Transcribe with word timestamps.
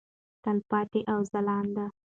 تلپاتې 0.43 1.01
او 1.11 1.19
ځلانده. 1.29 1.85